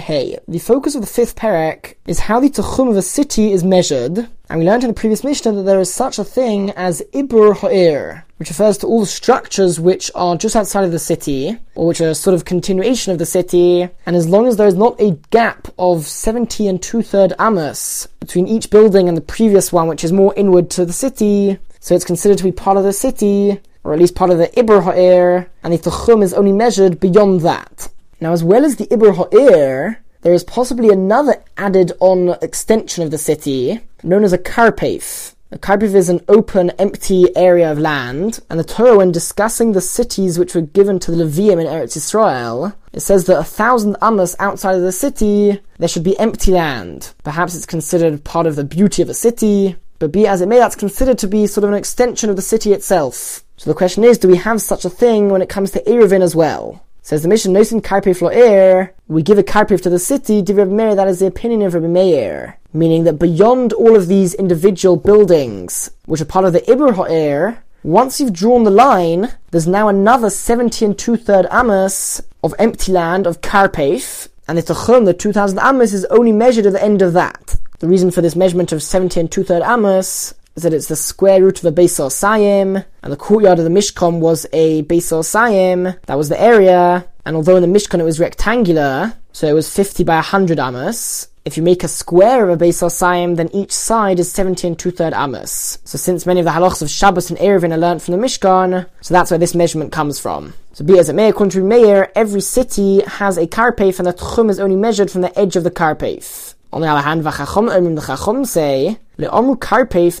Hey. 0.00 0.36
The 0.48 0.58
focus 0.58 0.96
of 0.96 1.00
the 1.00 1.06
fifth 1.06 1.36
Perek 1.36 1.94
is 2.08 2.18
how 2.18 2.40
the 2.40 2.50
Tachum 2.50 2.90
of 2.90 2.96
a 2.96 3.02
city 3.02 3.52
is 3.52 3.62
measured, 3.62 4.26
and 4.50 4.58
we 4.58 4.66
learned 4.66 4.82
in 4.82 4.88
the 4.88 4.94
previous 4.94 5.22
Mishnah 5.22 5.52
that 5.52 5.62
there 5.62 5.78
is 5.78 5.94
such 5.94 6.18
a 6.18 6.24
thing 6.24 6.70
as 6.70 7.04
Ibur 7.14 7.54
Ha'ir, 7.58 8.24
which 8.38 8.48
refers 8.48 8.78
to 8.78 8.88
all 8.88 9.02
the 9.02 9.06
structures 9.06 9.78
which 9.78 10.10
are 10.16 10.36
just 10.36 10.56
outside 10.56 10.82
of 10.82 10.90
the 10.90 10.98
city, 10.98 11.56
or 11.76 11.86
which 11.86 12.00
are 12.00 12.14
sort 12.14 12.34
of 12.34 12.44
continuation 12.44 13.12
of 13.12 13.20
the 13.20 13.26
city, 13.26 13.88
and 14.06 14.16
as 14.16 14.28
long 14.28 14.48
as 14.48 14.56
there 14.56 14.66
is 14.66 14.74
not 14.74 15.00
a 15.00 15.16
gap 15.30 15.68
of 15.78 16.04
70 16.04 16.66
and 16.66 16.82
two-third 16.82 17.32
amos 17.38 18.08
between 18.18 18.48
each 18.48 18.70
building 18.70 19.06
and 19.06 19.16
the 19.16 19.20
previous 19.20 19.72
one, 19.72 19.86
which 19.86 20.02
is 20.02 20.10
more 20.10 20.34
inward 20.36 20.68
to 20.70 20.84
the 20.84 20.92
city, 20.92 21.60
so 21.78 21.94
it's 21.94 22.04
considered 22.04 22.38
to 22.38 22.44
be 22.44 22.50
part 22.50 22.76
of 22.76 22.82
the 22.82 22.92
city, 22.92 23.60
or 23.88 23.94
at 23.94 23.98
least 24.00 24.14
part 24.14 24.30
of 24.30 24.36
the 24.36 24.48
Ibur 24.48 24.82
Ha'ir, 24.82 25.48
and 25.62 25.72
the 25.72 25.78
Tachum 25.78 26.22
is 26.22 26.34
only 26.34 26.52
measured 26.52 27.00
beyond 27.00 27.40
that. 27.40 27.88
Now, 28.20 28.32
as 28.32 28.44
well 28.44 28.66
as 28.66 28.76
the 28.76 28.86
Ibur 28.88 29.16
Ha'ir, 29.16 30.02
there 30.20 30.34
is 30.34 30.44
possibly 30.44 30.90
another 30.90 31.42
added 31.56 31.92
on 31.98 32.36
extension 32.42 33.02
of 33.02 33.10
the 33.10 33.16
city, 33.16 33.80
known 34.02 34.24
as 34.24 34.34
a 34.34 34.38
Karpef. 34.38 35.34
A 35.52 35.58
Karpef 35.58 35.94
is 35.94 36.10
an 36.10 36.20
open, 36.28 36.68
empty 36.78 37.34
area 37.34 37.72
of 37.72 37.78
land, 37.78 38.40
and 38.50 38.60
the 38.60 38.64
Torah, 38.64 38.98
when 38.98 39.10
discussing 39.10 39.72
the 39.72 39.80
cities 39.80 40.38
which 40.38 40.54
were 40.54 40.60
given 40.60 40.98
to 40.98 41.10
the 41.10 41.24
Levium 41.24 41.58
in 41.58 41.66
Eretz 41.66 41.96
Israel, 41.96 42.74
it 42.92 43.00
says 43.00 43.24
that 43.24 43.38
a 43.38 43.44
thousand 43.44 43.96
amos 44.02 44.36
outside 44.38 44.76
of 44.76 44.82
the 44.82 44.92
city, 44.92 45.62
there 45.78 45.88
should 45.88 46.04
be 46.04 46.18
empty 46.18 46.50
land. 46.50 47.14
Perhaps 47.24 47.54
it's 47.54 47.64
considered 47.64 48.22
part 48.22 48.46
of 48.46 48.56
the 48.56 48.64
beauty 48.64 49.00
of 49.00 49.08
a 49.08 49.14
city, 49.14 49.76
but 49.98 50.12
be 50.12 50.26
as 50.26 50.42
it 50.42 50.48
may, 50.48 50.58
that's 50.58 50.76
considered 50.76 51.16
to 51.18 51.26
be 51.26 51.46
sort 51.46 51.64
of 51.64 51.70
an 51.70 51.76
extension 51.78 52.28
of 52.28 52.36
the 52.36 52.42
city 52.42 52.74
itself. 52.74 53.42
So 53.58 53.68
the 53.68 53.74
question 53.74 54.04
is, 54.04 54.18
do 54.18 54.28
we 54.28 54.36
have 54.36 54.62
such 54.62 54.84
a 54.84 54.90
thing 54.90 55.30
when 55.30 55.42
it 55.42 55.48
comes 55.48 55.72
to 55.72 55.82
Erevin 55.82 56.22
as 56.22 56.36
well? 56.36 56.84
Says 57.02 57.22
the 57.22 57.28
Mishnah, 57.28 57.58
Nosin 57.58 58.22
lo 58.22 58.28
air, 58.28 58.94
we 59.08 59.20
give 59.20 59.36
a 59.36 59.42
Karpef 59.42 59.82
to 59.82 59.90
the 59.90 59.98
city, 59.98 60.42
Div 60.42 60.58
Rabbi 60.58 60.70
Meir, 60.70 60.94
that 60.94 61.08
is 61.08 61.18
the 61.18 61.26
opinion 61.26 61.62
of 61.62 61.74
Rabbi 61.74 61.88
Meir. 61.88 62.56
Meaning 62.72 63.02
that 63.02 63.18
beyond 63.18 63.72
all 63.72 63.96
of 63.96 64.06
these 64.06 64.32
individual 64.34 64.96
buildings, 64.96 65.90
which 66.06 66.20
are 66.20 66.24
part 66.24 66.44
of 66.44 66.52
the 66.52 66.60
Ibur 66.60 66.94
Ha'ir, 66.94 67.64
once 67.82 68.20
you've 68.20 68.32
drawn 68.32 68.62
the 68.62 68.70
line, 68.70 69.32
there's 69.50 69.66
now 69.66 69.88
another 69.88 70.30
70 70.30 70.84
and 70.84 70.96
two-third 70.96 71.46
amos 71.50 72.20
of 72.44 72.54
empty 72.60 72.92
land, 72.92 73.26
of 73.26 73.40
Karpef, 73.40 74.28
and 74.46 74.56
the 74.56 74.62
Tachum, 74.62 75.04
the 75.04 75.14
2000 75.14 75.58
amos, 75.58 75.92
is 75.92 76.04
only 76.06 76.30
measured 76.30 76.66
at 76.66 76.74
the 76.74 76.84
end 76.84 77.02
of 77.02 77.12
that. 77.14 77.56
The 77.80 77.88
reason 77.88 78.12
for 78.12 78.22
this 78.22 78.36
measurement 78.36 78.70
of 78.70 78.84
70 78.84 79.18
and 79.18 79.32
two-third 79.32 79.62
amos 79.62 80.34
is 80.56 80.62
that 80.62 80.74
it's 80.74 80.88
the 80.88 80.96
square 80.96 81.42
root 81.42 81.58
of 81.58 81.64
a 81.64 81.72
Beisor 81.72 82.10
Sayim, 82.10 82.84
and 83.02 83.12
the 83.12 83.16
courtyard 83.16 83.58
of 83.58 83.64
the 83.64 83.70
Mishkan 83.70 84.20
was 84.20 84.46
a 84.52 84.82
Beisor 84.84 85.22
Sayim, 85.22 85.98
that 86.06 86.18
was 86.18 86.28
the 86.28 86.40
area, 86.40 87.06
and 87.24 87.36
although 87.36 87.56
in 87.56 87.62
the 87.62 87.78
Mishkan 87.78 88.00
it 88.00 88.04
was 88.04 88.20
rectangular, 88.20 89.14
so 89.32 89.46
it 89.46 89.52
was 89.52 89.72
50 89.74 90.04
by 90.04 90.16
100 90.16 90.58
amos, 90.58 91.28
if 91.44 91.56
you 91.56 91.62
make 91.62 91.82
a 91.82 91.88
square 91.88 92.48
of 92.48 92.60
a 92.60 92.64
Beisor 92.64 92.90
Sayim, 92.90 93.36
then 93.36 93.48
each 93.54 93.72
side 93.72 94.18
is 94.18 94.30
70 94.30 94.66
and 94.66 94.78
two-third 94.78 95.14
amos. 95.14 95.78
So 95.84 95.96
since 95.96 96.26
many 96.26 96.40
of 96.40 96.44
the 96.44 96.52
halachas 96.52 96.82
of 96.82 96.90
Shabbos 96.90 97.30
and 97.30 97.38
Erevin 97.38 97.72
are 97.72 97.78
learnt 97.78 98.02
from 98.02 98.12
the 98.12 98.26
Mishkan, 98.26 98.86
so 99.00 99.14
that's 99.14 99.30
where 99.30 99.38
this 99.38 99.54
measurement 99.54 99.90
comes 99.90 100.20
from. 100.20 100.52
So 100.74 100.84
be 100.84 100.98
as 100.98 101.08
it 101.08 101.14
may, 101.14 101.32
to 101.32 101.64
Meir, 101.64 102.12
every 102.14 102.42
city 102.42 103.00
has 103.02 103.38
a 103.38 103.46
karpef, 103.46 103.98
and 103.98 104.06
the 104.06 104.12
tchum 104.12 104.50
is 104.50 104.60
only 104.60 104.76
measured 104.76 105.10
from 105.10 105.22
the 105.22 105.38
edge 105.38 105.56
of 105.56 105.64
the 105.64 105.70
karpef. 105.70 106.54
On 106.70 106.82
the 106.82 106.86
other 106.86 107.00
hand, 107.00 107.24
the 107.24 107.30
Chachom 107.30 108.46
say, 108.46 108.98
Karpef. 109.18 110.20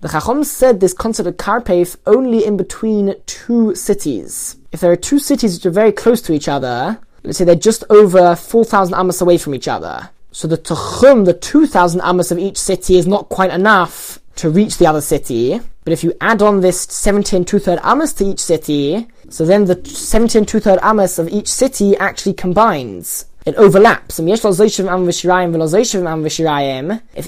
The 0.00 0.08
Chacham 0.08 0.44
said 0.44 0.80
this 0.80 0.94
concept 0.94 1.28
of 1.28 1.36
karpef 1.36 1.96
only 2.06 2.44
in 2.46 2.56
between 2.56 3.14
two 3.26 3.74
cities. 3.74 4.56
If 4.72 4.80
there 4.80 4.90
are 4.90 4.96
two 4.96 5.18
cities 5.18 5.56
which 5.56 5.66
are 5.66 5.70
very 5.70 5.92
close 5.92 6.22
to 6.22 6.32
each 6.32 6.48
other, 6.48 6.98
let's 7.22 7.36
say 7.38 7.44
they're 7.44 7.54
just 7.54 7.84
over 7.90 8.34
4,000 8.34 8.94
amas 8.94 9.20
away 9.20 9.36
from 9.36 9.54
each 9.54 9.68
other. 9.68 10.08
So 10.30 10.48
the 10.48 10.56
Tuchum, 10.56 11.26
the 11.26 11.34
2,000 11.34 12.00
amas 12.00 12.32
of 12.32 12.38
each 12.38 12.56
city 12.56 12.96
is 12.96 13.06
not 13.06 13.28
quite 13.28 13.50
enough 13.50 14.18
to 14.36 14.48
reach 14.48 14.78
the 14.78 14.86
other 14.86 15.02
city. 15.02 15.60
But 15.84 15.92
if 15.92 16.02
you 16.02 16.14
add 16.22 16.40
on 16.40 16.60
this 16.60 16.80
70 16.80 17.36
and 17.36 17.46
two-third 17.46 17.80
amos 17.84 18.14
to 18.14 18.24
each 18.24 18.40
city, 18.40 19.08
so 19.28 19.44
then 19.44 19.66
the 19.66 19.84
70 19.84 20.38
and 20.38 20.48
two-third 20.48 20.78
amos 20.82 21.18
of 21.18 21.28
each 21.28 21.48
city 21.48 21.96
actually 21.98 22.32
combines 22.32 23.26
it 23.44 23.54
overlaps. 23.56 24.18
If 24.18 24.26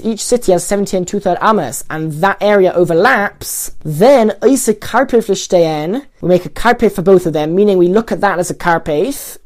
each 0.05 0.23
city 0.23 0.51
has 0.51 0.65
70 0.65 0.97
and 0.97 1.07
two-third 1.07 1.37
amas, 1.41 1.83
and 1.89 2.11
that 2.13 2.37
area 2.41 2.73
overlaps, 2.73 3.75
then 3.83 4.33
we 4.41 4.51
make 4.51 6.45
a 6.45 6.49
karpef 6.49 6.93
for 6.93 7.01
both 7.01 7.25
of 7.25 7.33
them, 7.33 7.55
meaning 7.55 7.77
we 7.77 7.87
look 7.87 8.11
at 8.11 8.21
that 8.21 8.39
as 8.39 8.49
a 8.49 8.55
karpef, 8.55 9.37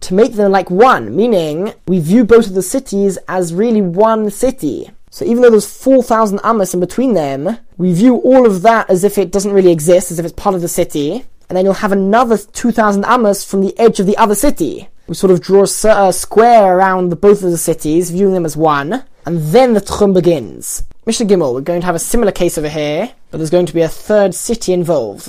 to 0.00 0.14
make 0.14 0.32
them 0.34 0.50
like 0.50 0.70
one, 0.70 1.14
meaning 1.14 1.74
we 1.86 2.00
view 2.00 2.24
both 2.24 2.46
of 2.46 2.54
the 2.54 2.62
cities 2.62 3.18
as 3.28 3.54
really 3.54 3.82
one 3.82 4.30
city. 4.30 4.90
So 5.10 5.26
even 5.26 5.42
though 5.42 5.50
there's 5.50 5.70
4,000 5.70 6.40
amas 6.42 6.72
in 6.72 6.80
between 6.80 7.12
them, 7.12 7.58
we 7.76 7.92
view 7.92 8.16
all 8.16 8.46
of 8.46 8.62
that 8.62 8.88
as 8.88 9.04
if 9.04 9.18
it 9.18 9.30
doesn't 9.30 9.52
really 9.52 9.70
exist, 9.70 10.10
as 10.10 10.18
if 10.18 10.24
it's 10.24 10.34
part 10.34 10.54
of 10.54 10.62
the 10.62 10.68
city 10.68 11.26
and 11.52 11.56
then 11.58 11.66
you'll 11.66 11.74
have 11.74 11.92
another 11.92 12.38
2,000 12.38 13.04
amas 13.04 13.44
from 13.44 13.60
the 13.60 13.78
edge 13.78 14.00
of 14.00 14.06
the 14.06 14.16
other 14.16 14.34
city. 14.34 14.88
We 15.06 15.14
sort 15.14 15.30
of 15.30 15.42
draw 15.42 15.66
a 15.66 15.88
uh, 15.90 16.10
square 16.10 16.78
around 16.78 17.10
the, 17.10 17.16
both 17.16 17.42
of 17.42 17.50
the 17.50 17.58
cities, 17.58 18.08
viewing 18.08 18.32
them 18.32 18.46
as 18.46 18.56
one, 18.56 19.04
and 19.26 19.38
then 19.52 19.74
the 19.74 19.82
Tchum 19.82 20.14
begins. 20.14 20.82
Mishnah 21.04 21.26
Gimel, 21.26 21.52
we're 21.52 21.60
going 21.60 21.82
to 21.82 21.86
have 21.86 21.94
a 21.94 21.98
similar 21.98 22.32
case 22.32 22.56
over 22.56 22.70
here, 22.70 23.12
but 23.30 23.36
there's 23.36 23.50
going 23.50 23.66
to 23.66 23.74
be 23.74 23.82
a 23.82 23.88
third 23.90 24.34
city 24.34 24.72
involved. 24.72 25.26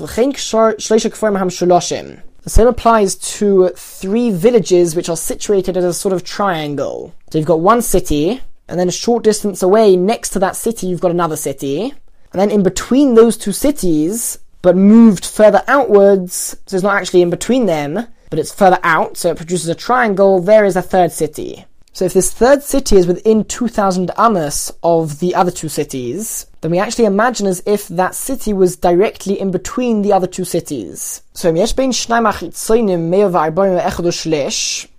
The 2.43 2.49
same 2.49 2.67
applies 2.67 3.15
to 3.15 3.73
three 3.75 4.31
villages 4.31 4.95
which 4.95 5.09
are 5.09 5.17
situated 5.17 5.75
as 5.75 5.83
a 5.83 5.93
sort 5.93 6.13
of 6.13 6.23
triangle. 6.23 7.13
So 7.31 7.37
you've 7.37 7.47
got 7.47 7.59
one 7.59 7.81
city, 7.81 8.39
and 8.69 8.79
then 8.79 8.87
a 8.87 8.93
short 8.93 9.25
distance 9.25 9.61
away, 9.61 9.97
next 9.97 10.29
to 10.29 10.39
that 10.39 10.55
city, 10.55 10.87
you've 10.87 11.01
got 11.01 11.11
another 11.11 11.35
city. 11.35 11.93
And 12.31 12.39
then 12.39 12.49
in 12.49 12.63
between 12.63 13.15
those 13.15 13.35
two 13.35 13.51
cities, 13.51 14.39
but 14.63 14.75
moved 14.75 15.25
further 15.25 15.61
outwards, 15.67 16.57
so 16.65 16.75
it's 16.75 16.83
not 16.83 16.95
actually 16.95 17.21
in 17.21 17.29
between 17.29 17.67
them, 17.67 18.07
but 18.31 18.39
it's 18.39 18.55
further 18.55 18.79
out, 18.81 19.15
so 19.15 19.29
it 19.29 19.37
produces 19.37 19.67
a 19.69 19.75
triangle, 19.75 20.41
there 20.41 20.65
is 20.65 20.75
a 20.75 20.81
third 20.81 21.11
city. 21.11 21.65
So 21.95 22.05
if 22.05 22.13
this 22.13 22.33
third 22.33 22.63
city 22.63 22.95
is 22.95 23.05
within 23.05 23.43
2000 23.43 24.09
amos 24.17 24.71
of 24.81 25.19
the 25.19 25.35
other 25.35 25.51
two 25.51 25.69
cities, 25.69 26.47
then 26.61 26.71
we 26.71 26.79
actually 26.79 27.05
imagine 27.05 27.45
as 27.45 27.61
if 27.67 27.87
that 27.89 28.15
city 28.15 28.51
was 28.51 28.75
directly 28.75 29.39
in 29.39 29.51
between 29.51 30.01
the 30.01 30.11
other 30.11 30.25
two 30.25 30.45
cities. 30.45 31.21
So 31.33 31.49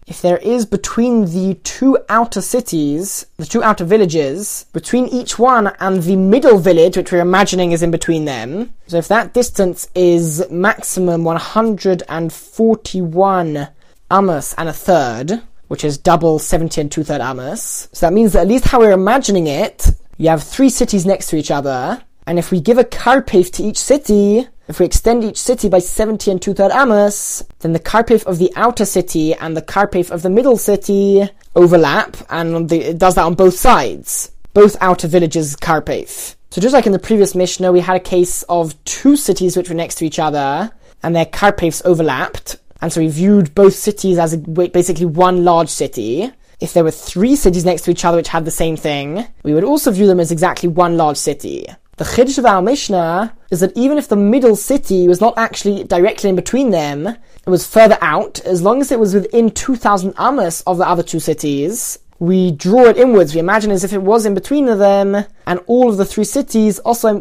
if 0.07 0.21
there 0.21 0.37
is 0.39 0.67
between 0.67 1.27
the 1.27 1.55
two 1.65 1.97
outer 2.09 2.41
cities, 2.43 3.27
the 3.39 3.47
two 3.47 3.63
outer 3.63 3.85
villages, 3.85 4.67
between 4.73 5.07
each 5.09 5.39
one 5.39 5.73
and 5.81 6.03
the 6.03 6.17
middle 6.17 6.59
village, 6.59 6.97
which 6.97 7.11
we're 7.11 7.21
imagining 7.21 7.73
is 7.73 7.83
in 7.83 7.91
between 7.91 8.27
them, 8.27 8.73
so 8.87 8.99
if 8.99 9.09
that 9.09 9.33
distance 9.33 9.89
is 9.95 10.45
maximum 10.51 11.25
141 11.25 13.69
amos 14.13 14.55
and 14.59 14.69
a 14.69 14.73
third, 14.73 15.41
which 15.69 15.85
is 15.85 15.97
double 15.97 16.39
70 16.39 16.83
and 16.83 16.93
two 16.93 17.03
third 17.03 17.23
amos, 17.23 17.89
so 17.93 18.07
that 18.07 18.13
means 18.13 18.35
that 18.35 18.43
at 18.43 18.49
least 18.49 18.67
how 18.67 18.81
we're 18.81 18.93
imagining 18.93 19.47
it, 19.47 19.89
you 20.19 20.29
have 20.29 20.43
three 20.43 20.69
cities 20.69 21.07
next 21.07 21.29
to 21.29 21.37
each 21.37 21.51
other, 21.51 22.03
and 22.27 22.39
if 22.39 22.51
we 22.51 22.61
give 22.61 22.77
a 22.79 22.85
karpef 22.85 23.51
to 23.53 23.63
each 23.63 23.79
city, 23.79 24.49
if 24.69 24.81
we 24.81 24.87
extend 24.87 25.25
each 25.25 25.41
city 25.41 25.69
by 25.69 25.79
70 25.79 26.31
and 26.31 26.41
two-third 26.41 26.73
amos, 26.73 27.43
then 27.61 27.73
the 27.73 27.81
karpef 27.81 28.25
of 28.25 28.39
the 28.39 28.53
outer 28.57 28.85
city 28.85 29.35
and 29.35 29.57
the 29.57 29.63
karpef 29.63 30.11
of 30.11 30.23
the 30.23 30.31
middle 30.31 30.57
city 30.57 31.29
overlap, 31.55 32.17
and 32.31 32.69
the, 32.69 32.91
it 32.91 32.99
does 32.99 33.15
that 33.17 33.25
on 33.25 33.35
both 33.35 33.55
sides. 33.55 34.31
Both 34.55 34.77
outer 34.81 35.09
villages 35.09 35.57
karpef. 35.57 36.37
So 36.51 36.61
just 36.61 36.73
like 36.73 36.87
in 36.87 36.93
the 36.93 36.99
previous 36.99 37.35
Mishnah, 37.35 37.73
we 37.73 37.81
had 37.81 37.97
a 37.97 38.01
case 38.01 38.43
of 38.45 38.83
two 38.85 39.17
cities 39.17 39.57
which 39.57 39.69
were 39.69 39.75
next 39.75 39.97
to 39.97 40.07
each 40.07 40.19
other, 40.19 40.71
and 41.03 41.15
their 41.15 41.27
karpefs 41.27 41.85
overlapped, 41.85 42.57
and 42.81 42.93
so 42.93 43.01
we 43.01 43.09
viewed 43.09 43.55
both 43.55 43.75
cities 43.75 44.19
as 44.19 44.35
a, 44.35 44.39
basically 44.39 45.07
one 45.07 45.45
large 45.45 45.69
city. 45.69 46.31
If 46.61 46.73
there 46.73 46.85
were 46.85 46.91
three 46.91 47.37
cities 47.37 47.65
next 47.65 47.83
to 47.83 47.91
each 47.91 48.05
other 48.05 48.17
which 48.17 48.29
had 48.29 48.45
the 48.45 48.51
same 48.51 48.77
thing, 48.77 49.27
we 49.43 49.53
would 49.53 49.65
also 49.65 49.91
view 49.91 50.07
them 50.07 50.21
as 50.21 50.31
exactly 50.31 50.69
one 50.69 50.97
large 50.97 51.17
city. 51.17 51.67
The 51.97 52.05
Chiddush 52.05 52.39
of 52.39 52.47
our 52.47 52.61
Mishnah 52.61 53.37
is 53.53 53.61
that 53.61 53.77
even 53.77 53.99
if 53.99 54.09
the 54.09 54.17
middle 54.17 54.57
city 54.57 55.07
was 55.07 55.21
not 55.21 55.39
actually 55.39 55.85
directly 55.85 56.29
in 56.29 56.35
between 56.35 56.71
them, 56.71 57.07
it 57.07 57.47
was 57.47 57.69
further 57.69 57.97
out, 58.01 58.41
as 58.41 58.63
long 58.63 58.81
as 58.81 58.91
it 58.91 58.99
was 58.99 59.15
within 59.15 59.53
2,000 59.53 60.13
amos 60.19 60.63
of 60.63 60.79
the 60.79 60.89
other 60.89 61.05
two 61.05 61.21
cities, 61.21 62.01
we 62.19 62.51
draw 62.51 62.87
it 62.87 62.97
inwards. 62.97 63.33
We 63.33 63.39
imagine 63.39 63.71
as 63.71 63.85
if 63.85 63.93
it 63.93 64.03
was 64.03 64.27
in 64.27 64.35
between 64.35 64.67
them, 64.67 65.25
and 65.47 65.61
all 65.67 65.89
of 65.89 65.97
the 65.97 66.05
three 66.05 66.25
cities, 66.25 66.81
also 66.81 67.21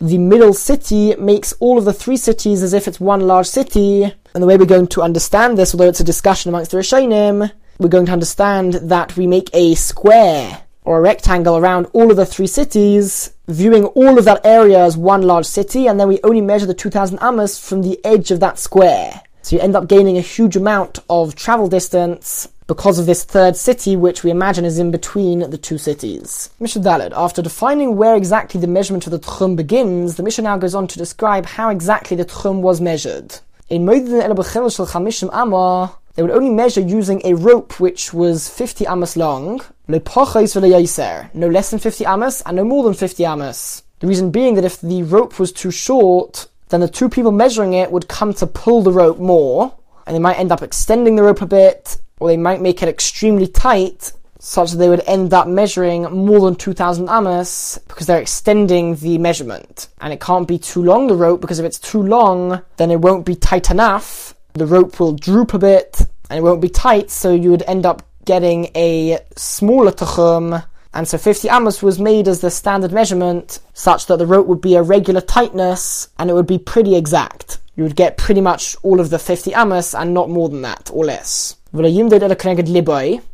the 0.00 0.18
middle 0.18 0.54
city 0.54 1.16
makes 1.16 1.52
all 1.54 1.78
of 1.78 1.84
the 1.84 1.92
three 1.92 2.16
cities 2.16 2.62
as 2.62 2.74
if 2.74 2.86
it's 2.86 3.00
one 3.00 3.22
large 3.22 3.48
city. 3.48 4.04
And 4.34 4.42
the 4.42 4.46
way 4.46 4.56
we're 4.56 4.66
going 4.66 4.86
to 4.86 5.02
understand 5.02 5.58
this, 5.58 5.74
although 5.74 5.88
it's 5.88 5.98
a 5.98 6.04
discussion 6.04 6.50
amongst 6.50 6.70
the 6.70 6.76
Rishonim, 6.76 7.50
we're 7.80 7.88
going 7.88 8.06
to 8.06 8.12
understand 8.12 8.74
that 8.74 9.16
we 9.16 9.26
make 9.26 9.50
a 9.52 9.74
square 9.74 10.62
or 10.84 10.98
a 10.98 11.00
rectangle 11.00 11.56
around 11.56 11.86
all 11.92 12.10
of 12.10 12.16
the 12.16 12.26
three 12.26 12.46
cities, 12.46 13.32
viewing 13.48 13.84
all 13.84 14.18
of 14.18 14.24
that 14.24 14.44
area 14.44 14.78
as 14.78 14.96
one 14.96 15.22
large 15.22 15.46
city, 15.46 15.86
and 15.86 15.98
then 15.98 16.08
we 16.08 16.20
only 16.24 16.40
measure 16.40 16.66
the 16.66 16.74
2000 16.74 17.18
amos 17.22 17.58
from 17.58 17.82
the 17.82 18.04
edge 18.04 18.30
of 18.30 18.40
that 18.40 18.58
square. 18.58 19.22
So 19.42 19.56
you 19.56 19.62
end 19.62 19.76
up 19.76 19.88
gaining 19.88 20.18
a 20.18 20.22
huge 20.22 20.56
amount 20.56 21.00
of 21.10 21.34
travel 21.34 21.68
distance 21.68 22.48
because 22.66 22.98
of 22.98 23.06
this 23.06 23.24
third 23.24 23.56
city, 23.56 23.96
which 23.96 24.22
we 24.22 24.30
imagine 24.30 24.64
is 24.64 24.78
in 24.78 24.90
between 24.90 25.50
the 25.50 25.58
two 25.58 25.78
cities. 25.78 26.50
Mishnah 26.60 26.82
Daled. 26.82 27.12
After 27.14 27.42
defining 27.42 27.96
where 27.96 28.16
exactly 28.16 28.60
the 28.60 28.66
measurement 28.66 29.06
of 29.06 29.10
the 29.10 29.18
Tchum 29.18 29.56
begins, 29.56 30.16
the 30.16 30.22
Mishnah 30.22 30.44
now 30.44 30.56
goes 30.56 30.74
on 30.74 30.86
to 30.86 30.98
describe 30.98 31.44
how 31.44 31.70
exactly 31.70 32.16
the 32.16 32.24
Tchum 32.24 32.60
was 32.60 32.80
measured. 32.80 33.40
In 33.68 33.84
Moedin 33.84 34.22
El 34.22 34.70
Shel 34.70 34.86
Chamishim 34.86 35.30
Amah, 35.32 35.96
they 36.14 36.22
would 36.22 36.30
only 36.30 36.50
measure 36.50 36.80
using 36.80 37.22
a 37.24 37.34
rope 37.34 37.80
which 37.80 38.12
was 38.12 38.48
50 38.48 38.86
amos 38.86 39.16
long, 39.16 39.60
no 39.88 39.98
less 41.48 41.70
than 41.70 41.78
50 41.78 42.04
amos 42.06 42.42
and 42.42 42.56
no 42.56 42.64
more 42.64 42.84
than 42.84 42.94
50 42.94 43.24
amos. 43.24 43.82
The 44.00 44.06
reason 44.06 44.30
being 44.30 44.54
that 44.54 44.64
if 44.64 44.80
the 44.80 45.02
rope 45.04 45.38
was 45.38 45.52
too 45.52 45.70
short, 45.70 46.48
then 46.68 46.80
the 46.80 46.88
two 46.88 47.08
people 47.08 47.32
measuring 47.32 47.74
it 47.74 47.92
would 47.92 48.08
come 48.08 48.34
to 48.34 48.46
pull 48.46 48.82
the 48.82 48.92
rope 48.92 49.18
more, 49.18 49.74
and 50.06 50.14
they 50.14 50.20
might 50.20 50.38
end 50.38 50.52
up 50.52 50.62
extending 50.62 51.16
the 51.16 51.22
rope 51.22 51.40
a 51.40 51.46
bit, 51.46 51.98
or 52.18 52.28
they 52.28 52.36
might 52.36 52.60
make 52.60 52.82
it 52.82 52.88
extremely 52.88 53.46
tight, 53.46 54.12
such 54.38 54.72
that 54.72 54.78
they 54.78 54.88
would 54.88 55.02
end 55.06 55.32
up 55.32 55.46
measuring 55.46 56.02
more 56.02 56.40
than 56.40 56.56
2000 56.56 57.08
amos 57.08 57.78
because 57.86 58.08
they're 58.08 58.20
extending 58.20 58.96
the 58.96 59.16
measurement. 59.18 59.88
And 60.00 60.12
it 60.12 60.20
can't 60.20 60.48
be 60.48 60.58
too 60.58 60.82
long, 60.82 61.06
the 61.06 61.14
rope, 61.14 61.40
because 61.40 61.60
if 61.60 61.64
it's 61.64 61.78
too 61.78 62.02
long, 62.02 62.60
then 62.76 62.90
it 62.90 63.00
won't 63.00 63.24
be 63.24 63.36
tight 63.36 63.70
enough. 63.70 64.34
The 64.54 64.66
rope 64.66 65.00
will 65.00 65.12
droop 65.12 65.54
a 65.54 65.58
bit, 65.58 66.00
and 66.28 66.38
it 66.38 66.42
won't 66.42 66.60
be 66.60 66.68
tight, 66.68 67.10
so 67.10 67.32
you 67.32 67.50
would 67.50 67.62
end 67.62 67.86
up 67.86 68.02
getting 68.24 68.70
a 68.74 69.18
smaller 69.36 69.92
tachum. 69.92 70.64
And 70.94 71.08
so 71.08 71.16
50 71.16 71.48
amos 71.48 71.82
was 71.82 71.98
made 71.98 72.28
as 72.28 72.40
the 72.40 72.50
standard 72.50 72.92
measurement, 72.92 73.60
such 73.72 74.06
that 74.06 74.18
the 74.18 74.26
rope 74.26 74.46
would 74.46 74.60
be 74.60 74.74
a 74.74 74.82
regular 74.82 75.22
tightness, 75.22 76.08
and 76.18 76.28
it 76.28 76.34
would 76.34 76.46
be 76.46 76.58
pretty 76.58 76.96
exact. 76.96 77.58
You 77.76 77.84
would 77.84 77.96
get 77.96 78.18
pretty 78.18 78.42
much 78.42 78.76
all 78.82 79.00
of 79.00 79.08
the 79.08 79.18
50 79.18 79.54
amos, 79.54 79.94
and 79.94 80.12
not 80.12 80.28
more 80.28 80.50
than 80.50 80.62
that, 80.62 80.90
or 80.92 81.06
less. 81.06 81.56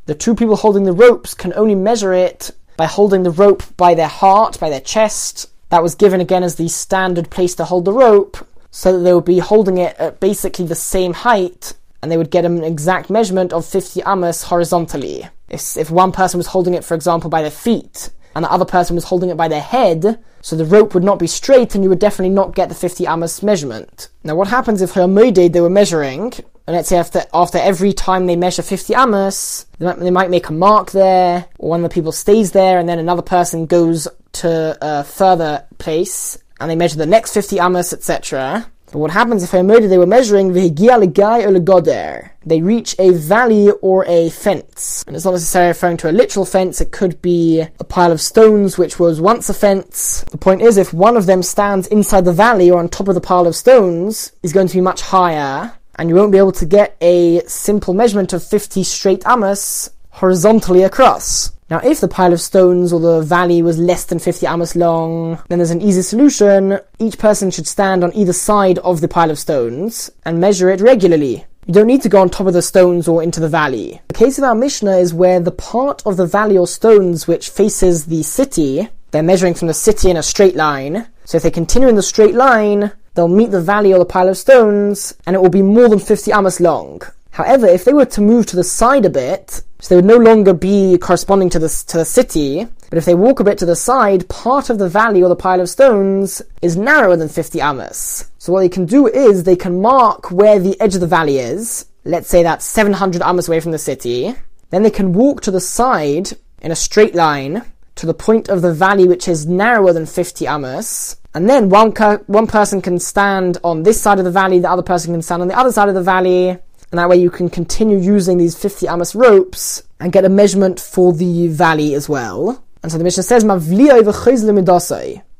The 0.06 0.14
two 0.14 0.36
people 0.36 0.54
holding 0.54 0.84
the 0.84 0.92
ropes 0.92 1.34
can 1.34 1.52
only 1.54 1.74
measure 1.74 2.12
it 2.12 2.52
by 2.76 2.86
holding 2.86 3.24
the 3.24 3.32
rope 3.32 3.64
by 3.76 3.94
their 3.94 4.06
heart, 4.06 4.60
by 4.60 4.70
their 4.70 4.80
chest. 4.80 5.50
That 5.70 5.82
was 5.82 5.96
given 5.96 6.20
again 6.20 6.44
as 6.44 6.54
the 6.54 6.68
standard 6.68 7.28
place 7.30 7.56
to 7.56 7.64
hold 7.64 7.84
the 7.84 7.92
rope, 7.92 8.36
so 8.78 8.92
that 8.92 9.00
they 9.00 9.12
would 9.12 9.24
be 9.24 9.40
holding 9.40 9.78
it 9.78 9.96
at 9.98 10.20
basically 10.20 10.64
the 10.64 10.72
same 10.76 11.12
height, 11.12 11.72
and 12.00 12.12
they 12.12 12.16
would 12.16 12.30
get 12.30 12.44
an 12.44 12.62
exact 12.62 13.10
measurement 13.10 13.52
of 13.52 13.66
50 13.66 14.02
amos 14.06 14.44
horizontally. 14.44 15.28
If, 15.48 15.76
if 15.76 15.90
one 15.90 16.12
person 16.12 16.38
was 16.38 16.46
holding 16.46 16.74
it, 16.74 16.84
for 16.84 16.94
example, 16.94 17.28
by 17.28 17.42
their 17.42 17.50
feet, 17.50 18.10
and 18.36 18.44
the 18.44 18.52
other 18.52 18.64
person 18.64 18.94
was 18.94 19.02
holding 19.02 19.30
it 19.30 19.36
by 19.36 19.48
their 19.48 19.60
head, 19.60 20.22
so 20.42 20.54
the 20.54 20.64
rope 20.64 20.94
would 20.94 21.02
not 21.02 21.18
be 21.18 21.26
straight, 21.26 21.74
and 21.74 21.82
you 21.82 21.90
would 21.90 21.98
definitely 21.98 22.32
not 22.32 22.54
get 22.54 22.68
the 22.68 22.74
50 22.76 23.04
amos 23.08 23.42
measurement. 23.42 24.10
Now, 24.22 24.36
what 24.36 24.46
happens 24.46 24.80
if 24.80 24.92
Hermoded 24.92 25.52
they 25.52 25.60
were 25.60 25.68
measuring, 25.68 26.32
and 26.68 26.76
let's 26.76 26.88
say 26.88 26.98
after, 26.98 27.24
after 27.34 27.58
every 27.58 27.92
time 27.92 28.26
they 28.26 28.36
measure 28.36 28.62
50 28.62 28.94
amos, 28.94 29.66
they 29.80 29.86
might, 29.86 29.98
they 29.98 30.12
might 30.12 30.30
make 30.30 30.50
a 30.50 30.52
mark 30.52 30.92
there, 30.92 31.46
or 31.58 31.70
one 31.70 31.82
of 31.82 31.90
the 31.90 31.94
people 31.94 32.12
stays 32.12 32.52
there, 32.52 32.78
and 32.78 32.88
then 32.88 33.00
another 33.00 33.22
person 33.22 33.66
goes 33.66 34.06
to 34.34 34.78
a 34.80 35.02
further 35.02 35.64
place, 35.78 36.38
and 36.60 36.70
they 36.70 36.76
measure 36.76 36.96
the 36.96 37.06
next 37.06 37.34
50 37.34 37.58
amos, 37.58 37.92
etc. 37.92 38.70
But 38.92 39.00
what 39.00 39.10
happens 39.10 39.42
if 39.42 39.50
Hermoded 39.50 39.90
they 39.90 39.98
were 39.98 40.06
measuring 40.06 40.52
legoder? 40.52 42.30
They 42.44 42.62
reach 42.62 42.96
a 42.98 43.10
valley 43.10 43.70
or 43.82 44.06
a 44.06 44.30
fence. 44.30 45.04
And 45.06 45.14
it's 45.14 45.26
not 45.26 45.32
necessarily 45.32 45.68
referring 45.68 45.98
to 45.98 46.10
a 46.10 46.12
literal 46.12 46.46
fence, 46.46 46.80
it 46.80 46.90
could 46.90 47.20
be 47.20 47.60
a 47.60 47.84
pile 47.84 48.12
of 48.12 48.20
stones 48.20 48.78
which 48.78 48.98
was 48.98 49.20
once 49.20 49.50
a 49.50 49.54
fence. 49.54 50.24
The 50.30 50.38
point 50.38 50.62
is, 50.62 50.78
if 50.78 50.94
one 50.94 51.18
of 51.18 51.26
them 51.26 51.42
stands 51.42 51.86
inside 51.88 52.24
the 52.24 52.32
valley 52.32 52.70
or 52.70 52.78
on 52.78 52.88
top 52.88 53.08
of 53.08 53.14
the 53.14 53.20
pile 53.20 53.46
of 53.46 53.54
stones, 53.54 54.32
is 54.42 54.54
going 54.54 54.68
to 54.68 54.74
be 54.74 54.80
much 54.80 55.02
higher 55.02 55.74
and 55.96 56.08
you 56.08 56.14
won't 56.14 56.32
be 56.32 56.38
able 56.38 56.52
to 56.52 56.64
get 56.64 56.96
a 57.00 57.40
simple 57.46 57.92
measurement 57.92 58.32
of 58.32 58.42
50 58.42 58.84
straight 58.84 59.22
amos 59.26 59.90
horizontally 60.10 60.82
across. 60.82 61.52
Now, 61.70 61.80
if 61.84 62.00
the 62.00 62.08
pile 62.08 62.32
of 62.32 62.40
stones 62.40 62.94
or 62.94 63.00
the 63.00 63.20
valley 63.20 63.60
was 63.60 63.78
less 63.78 64.04
than 64.04 64.18
50 64.18 64.46
amos 64.46 64.74
long, 64.74 65.42
then 65.48 65.58
there's 65.58 65.70
an 65.70 65.82
easy 65.82 66.00
solution. 66.00 66.78
Each 66.98 67.18
person 67.18 67.50
should 67.50 67.66
stand 67.66 68.02
on 68.02 68.14
either 68.14 68.32
side 68.32 68.78
of 68.78 69.02
the 69.02 69.08
pile 69.08 69.30
of 69.30 69.38
stones 69.38 70.10
and 70.24 70.40
measure 70.40 70.70
it 70.70 70.80
regularly. 70.80 71.44
You 71.66 71.74
don't 71.74 71.86
need 71.86 72.00
to 72.02 72.08
go 72.08 72.22
on 72.22 72.30
top 72.30 72.46
of 72.46 72.54
the 72.54 72.62
stones 72.62 73.06
or 73.06 73.22
into 73.22 73.40
the 73.40 73.48
valley. 73.50 74.00
The 74.08 74.14
case 74.14 74.38
of 74.38 74.44
our 74.44 74.54
Mishnah 74.54 74.96
is 74.96 75.12
where 75.12 75.40
the 75.40 75.50
part 75.50 76.00
of 76.06 76.16
the 76.16 76.26
valley 76.26 76.56
or 76.56 76.66
stones 76.66 77.28
which 77.28 77.50
faces 77.50 78.06
the 78.06 78.22
city, 78.22 78.88
they're 79.10 79.22
measuring 79.22 79.52
from 79.52 79.68
the 79.68 79.74
city 79.74 80.08
in 80.08 80.16
a 80.16 80.22
straight 80.22 80.56
line. 80.56 81.06
So 81.26 81.36
if 81.36 81.42
they 81.42 81.50
continue 81.50 81.88
in 81.88 81.96
the 81.96 82.02
straight 82.02 82.34
line, 82.34 82.92
they'll 83.12 83.28
meet 83.28 83.50
the 83.50 83.60
valley 83.60 83.92
or 83.92 83.98
the 83.98 84.06
pile 84.06 84.30
of 84.30 84.38
stones, 84.38 85.14
and 85.26 85.36
it 85.36 85.42
will 85.42 85.50
be 85.50 85.60
more 85.60 85.90
than 85.90 85.98
50 85.98 86.32
amos 86.32 86.60
long. 86.60 87.02
However, 87.30 87.66
if 87.66 87.84
they 87.84 87.92
were 87.92 88.06
to 88.06 88.20
move 88.20 88.46
to 88.46 88.56
the 88.56 88.64
side 88.64 89.04
a 89.04 89.10
bit, 89.10 89.62
so 89.80 89.88
they 89.88 89.96
would 89.96 90.04
no 90.04 90.16
longer 90.16 90.52
be 90.52 90.98
corresponding 90.98 91.50
to 91.50 91.58
the, 91.58 91.68
to 91.88 91.98
the 91.98 92.04
city, 92.04 92.66
but 92.90 92.98
if 92.98 93.04
they 93.04 93.14
walk 93.14 93.38
a 93.38 93.44
bit 93.44 93.58
to 93.58 93.66
the 93.66 93.76
side, 93.76 94.28
part 94.28 94.70
of 94.70 94.78
the 94.78 94.88
valley 94.88 95.22
or 95.22 95.28
the 95.28 95.36
pile 95.36 95.60
of 95.60 95.68
stones 95.68 96.42
is 96.62 96.76
narrower 96.76 97.16
than 97.16 97.28
50 97.28 97.60
amos. 97.60 98.30
So 98.38 98.52
what 98.52 98.60
they 98.60 98.68
can 98.68 98.86
do 98.86 99.06
is 99.06 99.44
they 99.44 99.56
can 99.56 99.80
mark 99.80 100.30
where 100.30 100.58
the 100.58 100.80
edge 100.80 100.94
of 100.94 101.00
the 101.00 101.06
valley 101.06 101.38
is. 101.38 101.86
Let's 102.04 102.28
say 102.28 102.42
that's 102.42 102.64
700 102.64 103.22
amos 103.22 103.46
away 103.46 103.60
from 103.60 103.72
the 103.72 103.78
city. 103.78 104.34
Then 104.70 104.82
they 104.82 104.90
can 104.90 105.12
walk 105.12 105.42
to 105.42 105.50
the 105.50 105.60
side 105.60 106.30
in 106.60 106.70
a 106.70 106.76
straight 106.76 107.14
line 107.14 107.62
to 107.96 108.06
the 108.06 108.14
point 108.14 108.48
of 108.48 108.62
the 108.62 108.72
valley 108.72 109.06
which 109.06 109.28
is 109.28 109.46
narrower 109.46 109.92
than 109.92 110.06
50 110.06 110.46
amos. 110.46 111.16
And 111.34 111.48
then 111.48 111.68
one, 111.68 111.92
one 112.26 112.46
person 112.46 112.80
can 112.80 112.98
stand 112.98 113.58
on 113.62 113.82
this 113.82 114.00
side 114.00 114.18
of 114.18 114.24
the 114.24 114.30
valley, 114.30 114.60
the 114.60 114.70
other 114.70 114.82
person 114.82 115.12
can 115.12 115.22
stand 115.22 115.42
on 115.42 115.48
the 115.48 115.58
other 115.58 115.72
side 115.72 115.88
of 115.88 115.94
the 115.94 116.02
valley, 116.02 116.58
and 116.90 116.98
that 116.98 117.08
way 117.08 117.16
you 117.16 117.30
can 117.30 117.50
continue 117.50 117.98
using 117.98 118.38
these 118.38 118.56
50 118.56 118.88
amos 118.88 119.14
ropes 119.14 119.82
and 120.00 120.12
get 120.12 120.24
a 120.24 120.28
measurement 120.28 120.80
for 120.80 121.12
the 121.12 121.48
valley 121.48 121.94
as 121.94 122.08
well. 122.08 122.62
And 122.82 122.92
so 122.92 122.98
the 122.98 123.04
Mishnah 123.04 123.24
says, 123.24 123.44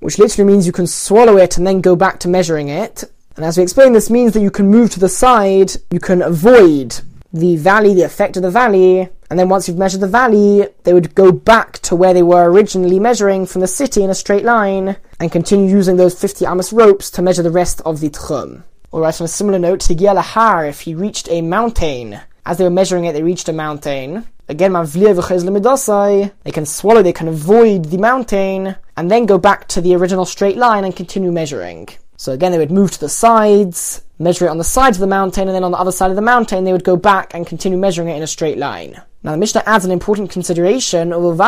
which 0.01 0.19
literally 0.19 0.53
means 0.53 0.67
you 0.67 0.73
can 0.73 0.87
swallow 0.87 1.37
it 1.37 1.57
and 1.57 1.67
then 1.67 1.81
go 1.81 1.97
back 1.97 2.21
to 2.21 2.29
measuring 2.29 2.69
it. 2.69 3.05
And 3.37 3.45
as 3.45 3.57
we 3.57 3.63
explained, 3.63 3.95
this 3.95 4.11
means 4.11 4.33
that 4.35 4.41
you 4.41 4.51
can 4.51 4.69
move 4.69 4.91
to 4.91 5.01
the 5.01 5.09
side, 5.09 5.73
you 5.91 6.01
can 6.01 6.23
avoid 6.23 7.01
the 7.33 7.57
valley, 7.57 7.95
the 7.95 8.03
effect 8.03 8.37
of 8.37 8.43
the 8.43 8.51
valley, 8.51 9.09
and 9.31 9.39
then 9.39 9.49
once 9.49 9.69
you've 9.69 9.79
measured 9.79 10.01
the 10.01 10.09
valley, 10.09 10.67
they 10.85 10.95
would 10.95 11.15
go 11.15 11.31
back 11.31 11.79
to 11.81 11.95
where 11.95 12.15
they 12.15 12.23
were 12.23 12.51
originally 12.51 12.99
measuring 12.99 13.47
from 13.47 13.61
the 13.61 13.67
city 13.67 14.03
in 14.03 14.11
a 14.11 14.15
straight 14.15 14.45
line 14.45 14.97
and 15.21 15.31
continue 15.31 15.71
using 15.71 15.97
those 15.97 16.19
50 16.19 16.47
amos 16.47 16.73
ropes 16.73 17.11
to 17.11 17.23
measure 17.23 17.43
the 17.43 17.51
rest 17.51 17.83
of 17.85 18.01
the 18.01 18.09
tchum. 18.09 18.65
Alright, 18.91 19.21
on 19.21 19.27
a 19.27 19.29
similar 19.29 19.59
note, 19.59 19.81
Higia 19.81 20.17
Lahar, 20.17 20.67
if 20.67 20.81
he 20.81 20.95
reached 20.95 21.29
a 21.31 21.43
mountain, 21.43 22.21
as 22.47 22.57
they 22.57 22.65
were 22.65 22.71
measuring 22.71 23.05
it, 23.05 23.13
they 23.13 23.23
reached 23.23 23.51
a 23.51 23.53
mountain. 23.53 24.27
Again, 24.49 24.73
they 24.73 26.51
can 26.51 26.65
swallow, 26.65 27.03
they 27.03 27.13
can 27.13 27.29
avoid 27.29 27.85
the 27.85 27.99
mountain, 27.99 28.77
and 28.97 29.11
then 29.11 29.27
go 29.27 29.37
back 29.37 29.69
to 29.69 29.83
the 29.83 29.95
original 29.95 30.25
straight 30.25 30.57
line 30.57 30.87
and 30.87 30.97
continue 30.97 31.31
measuring. 31.31 31.91
So 32.17 32.33
again, 32.33 32.51
they 32.51 32.57
would 32.57 32.71
move 32.71 32.91
to 32.93 33.01
the 33.01 33.11
sides, 33.11 34.01
measure 34.19 34.47
it 34.47 34.51
on 34.51 34.57
the 34.57 34.65
sides 34.65 34.97
of 34.97 35.03
the 35.03 35.07
mountain, 35.07 35.49
and 35.49 35.55
then 35.55 35.65
on 35.65 35.73
the 35.73 35.79
other 35.79 35.93
side 35.93 36.09
of 36.09 36.17
the 36.17 36.23
mountain, 36.23 36.65
they 36.65 36.73
would 36.73 36.83
go 36.83 36.97
back 36.97 37.35
and 37.35 37.47
continue 37.47 37.77
measuring 37.77 38.09
it 38.09 38.17
in 38.17 38.23
a 38.23 38.27
straight 38.27 38.57
line. 38.57 38.99
Now, 39.23 39.33
the 39.33 39.37
Mishnah 39.37 39.65
adds 39.67 39.85
an 39.85 39.91
important 39.91 40.31
consideration 40.31 41.13
of 41.13 41.39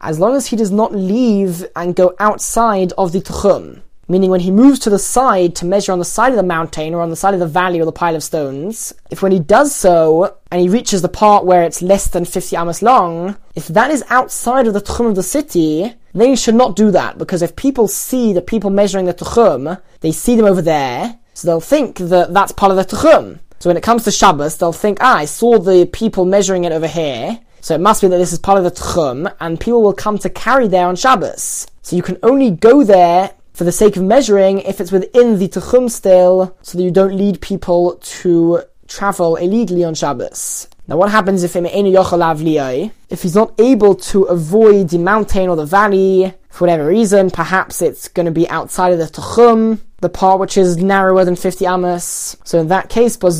as 0.00 0.18
long 0.18 0.34
as 0.34 0.46
he 0.48 0.56
does 0.56 0.72
not 0.72 0.92
leave 0.92 1.64
and 1.76 1.94
go 1.94 2.16
outside 2.18 2.92
of 2.98 3.12
the 3.12 3.20
Tchum. 3.20 3.82
Meaning, 4.08 4.30
when 4.30 4.40
he 4.40 4.52
moves 4.52 4.78
to 4.80 4.90
the 4.90 5.00
side 5.00 5.56
to 5.56 5.66
measure 5.66 5.90
on 5.90 5.98
the 5.98 6.04
side 6.04 6.30
of 6.30 6.36
the 6.36 6.42
mountain 6.44 6.94
or 6.94 7.00
on 7.00 7.10
the 7.10 7.16
side 7.16 7.34
of 7.34 7.40
the 7.40 7.46
valley 7.46 7.80
or 7.80 7.84
the 7.84 7.92
pile 7.92 8.14
of 8.14 8.22
stones, 8.22 8.92
if 9.10 9.20
when 9.20 9.32
he 9.32 9.40
does 9.40 9.74
so 9.74 10.36
and 10.52 10.60
he 10.60 10.68
reaches 10.68 11.02
the 11.02 11.08
part 11.08 11.44
where 11.44 11.64
it's 11.64 11.82
less 11.82 12.06
than 12.06 12.24
50 12.24 12.54
amos 12.56 12.82
long, 12.82 13.36
if 13.56 13.66
that 13.66 13.90
is 13.90 14.04
outside 14.08 14.68
of 14.68 14.74
the 14.74 14.80
Tchum 14.80 15.08
of 15.08 15.16
the 15.16 15.24
city, 15.24 15.92
then 16.14 16.30
you 16.30 16.36
should 16.36 16.54
not 16.54 16.76
do 16.76 16.92
that 16.92 17.18
because 17.18 17.42
if 17.42 17.56
people 17.56 17.88
see 17.88 18.32
the 18.32 18.40
people 18.40 18.70
measuring 18.70 19.06
the 19.06 19.14
Tchum, 19.14 19.80
they 20.00 20.12
see 20.12 20.36
them 20.36 20.46
over 20.46 20.62
there, 20.62 21.18
so 21.34 21.48
they'll 21.48 21.60
think 21.60 21.98
that 21.98 22.32
that's 22.32 22.52
part 22.52 22.70
of 22.70 22.76
the 22.76 22.84
Tchum. 22.84 23.40
So 23.58 23.70
when 23.70 23.76
it 23.76 23.82
comes 23.82 24.04
to 24.04 24.12
Shabbos, 24.12 24.56
they'll 24.56 24.72
think, 24.72 24.98
ah, 25.00 25.16
I 25.16 25.24
saw 25.24 25.58
the 25.58 25.86
people 25.86 26.24
measuring 26.24 26.64
it 26.64 26.72
over 26.72 26.86
here, 26.86 27.40
so 27.60 27.74
it 27.74 27.80
must 27.80 28.02
be 28.02 28.08
that 28.08 28.18
this 28.18 28.32
is 28.32 28.38
part 28.38 28.58
of 28.58 28.64
the 28.64 28.70
Tchum, 28.70 29.34
and 29.40 29.58
people 29.58 29.82
will 29.82 29.92
come 29.92 30.18
to 30.18 30.30
carry 30.30 30.68
there 30.68 30.86
on 30.86 30.94
Shabbos. 30.94 31.66
So 31.82 31.96
you 31.96 32.02
can 32.02 32.18
only 32.22 32.52
go 32.52 32.84
there 32.84 33.32
for 33.56 33.64
the 33.64 33.72
sake 33.72 33.96
of 33.96 34.02
measuring 34.02 34.58
if 34.60 34.82
it's 34.82 34.92
within 34.92 35.38
the 35.38 35.48
Tchum 35.48 35.90
still, 35.90 36.54
so 36.60 36.76
that 36.76 36.84
you 36.84 36.90
don't 36.90 37.16
lead 37.16 37.40
people 37.40 37.98
to 38.02 38.60
travel 38.86 39.36
illegally 39.36 39.82
on 39.82 39.94
Shabbos. 39.94 40.68
Now 40.86 40.98
what 40.98 41.10
happens 41.10 41.42
if 41.42 41.56
if 43.08 43.22
he's 43.22 43.34
not 43.34 43.58
able 43.58 43.94
to 43.94 44.24
avoid 44.24 44.90
the 44.90 44.98
mountain 44.98 45.48
or 45.48 45.56
the 45.56 45.64
valley 45.64 46.34
for 46.56 46.64
whatever 46.64 46.86
reason. 46.86 47.30
Perhaps 47.30 47.82
it's 47.82 48.08
going 48.08 48.24
to 48.24 48.32
be 48.32 48.48
outside 48.48 48.92
of 48.92 48.98
the 48.98 49.04
Tchum, 49.04 49.78
the 50.00 50.08
part 50.08 50.40
which 50.40 50.56
is 50.56 50.78
narrower 50.78 51.22
than 51.24 51.36
50 51.36 51.66
amos. 51.66 52.34
So 52.44 52.58
in 52.58 52.68
that 52.68 52.88
case, 52.88 53.16
about 53.16 53.34